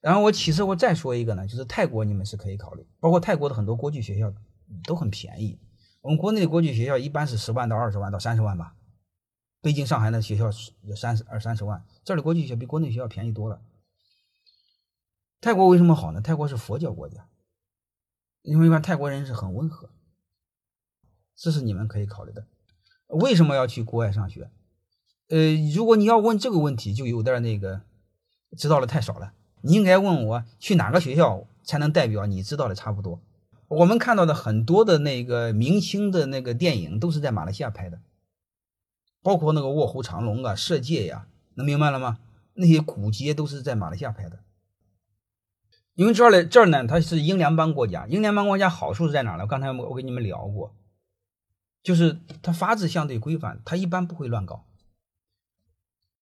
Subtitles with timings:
[0.00, 4.32] 然后我其实我再说一个呢，就是泰国你们是可以考虑，包括泰国的很多国际学校
[4.84, 5.58] 都很便宜。
[6.00, 8.74] 我们国内的国际学校一般是十万到二十万到三十万吧，
[9.60, 10.50] 北京、上海的学校
[10.82, 13.60] 有三十二三十万，这儿的国际学校比国内学校便宜多了。
[15.42, 16.22] 泰国为什么好呢？
[16.22, 17.28] 泰国是佛教国家，
[18.40, 19.90] 因为一般泰国人是很温和，
[21.36, 22.46] 这是你们可以考虑的。
[23.08, 24.50] 为什么要去国外上学？
[25.28, 27.82] 呃，如果你要问这个问题，就有点那个
[28.56, 29.34] 知道的太少了。
[29.62, 33.20] 你应该问我去哪个学校才能代表你知道的差不多。
[33.68, 38.00] 我们看到的很多的那个明星的那个电影都是在马来西亚拍的，
[39.22, 42.18] 包括那个卧虎藏龙啊、色戒呀，能明白了吗？
[42.54, 44.40] 那些古街都是在马来西亚拍的。
[45.94, 49.46] 因为这儿呢，这儿呢，它是英联邦国家，英联邦国家好处是在哪呢？
[49.46, 50.74] 刚才我我跟你们聊过，
[51.82, 54.64] 就是它法制相对规范，它一般不会乱搞。